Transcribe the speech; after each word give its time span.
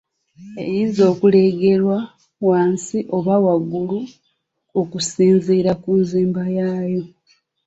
Eyinza 0.63 1.03
okuleegerwa 1.13 1.97
wansi 2.47 2.99
oba 3.17 3.35
waggulu 3.45 3.99
okusinziira 4.81 5.71
ku 5.81 5.91
nzimba 6.01 6.41
yaayo. 6.57 7.03